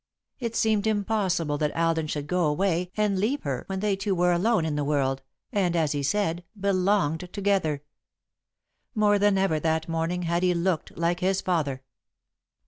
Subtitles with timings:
[0.39, 4.31] It seemed impossible that Alden should go away and leave her when they two were
[4.33, 7.83] alone in the world, and, as he said, belonged together.
[8.95, 11.83] More than ever that morning had he looked like his father.